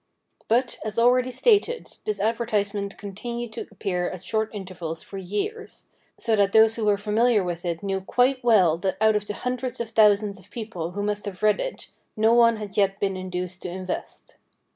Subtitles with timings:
[0.47, 5.85] But, as already stated, this advertisement continued to appear at short intervals for years,
[6.17, 9.35] so that those who were familiar with it knew quite well that out of the
[9.35, 11.87] hundreds of thousands of people who must have read it,
[12.17, 14.37] no one had yet been induced to invest.